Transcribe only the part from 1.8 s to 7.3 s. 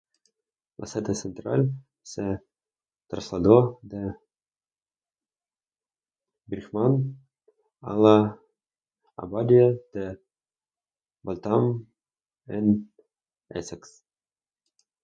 se trasladó de Birmingham